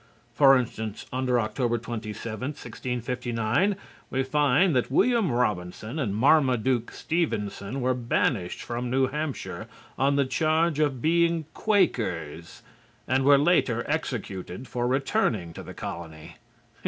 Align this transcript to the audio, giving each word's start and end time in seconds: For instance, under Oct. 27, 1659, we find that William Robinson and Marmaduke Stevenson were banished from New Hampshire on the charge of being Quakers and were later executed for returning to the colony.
For 0.33 0.57
instance, 0.57 1.05
under 1.13 1.33
Oct. 1.35 1.83
27, 1.83 2.09
1659, 2.53 3.75
we 4.09 4.23
find 4.23 4.75
that 4.75 4.89
William 4.89 5.31
Robinson 5.31 5.99
and 5.99 6.15
Marmaduke 6.15 6.89
Stevenson 6.91 7.81
were 7.81 7.93
banished 7.93 8.63
from 8.63 8.89
New 8.89 9.09
Hampshire 9.09 9.67
on 9.99 10.15
the 10.15 10.25
charge 10.25 10.79
of 10.79 11.03
being 11.03 11.45
Quakers 11.53 12.63
and 13.07 13.23
were 13.23 13.37
later 13.37 13.85
executed 13.87 14.67
for 14.67 14.87
returning 14.87 15.53
to 15.53 15.61
the 15.61 15.75
colony. 15.75 16.37